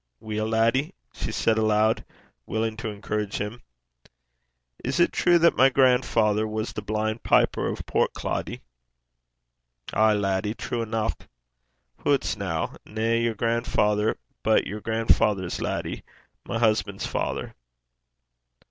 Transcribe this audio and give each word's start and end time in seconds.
'Weel, 0.19 0.47
laddie?' 0.47 0.95
she 1.13 1.31
said 1.31 1.59
aloud, 1.59 2.03
willing 2.47 2.75
to 2.77 2.89
encourage 2.89 3.37
him. 3.37 3.61
'Is 4.83 4.97
't 4.97 5.11
true 5.13 5.37
that 5.37 5.55
my 5.55 5.69
gran'father 5.69 6.47
was 6.47 6.73
the 6.73 6.81
blin' 6.81 7.19
piper 7.19 7.67
o' 7.67 7.75
Portcloddie?' 7.75 8.61
'Ay, 9.93 10.13
laddie; 10.13 10.55
true 10.55 10.81
eneuch. 10.83 11.27
Hoots, 11.99 12.35
na! 12.35 12.73
nae 12.83 13.19
yer 13.19 13.35
grandfather, 13.35 14.17
but 14.41 14.65
yer 14.65 14.77
father's 14.79 14.83
grandfather, 14.83 15.49
laddie 15.63 16.03
my 16.45 16.57
husband's 16.57 17.05
father.' 17.05 17.53